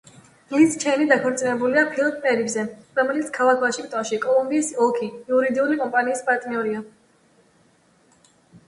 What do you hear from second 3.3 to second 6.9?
ქალაქ ვაშინგტონში, კოლუმბიის ოლქი, იურიდიული კომპანიის პარტნიორია.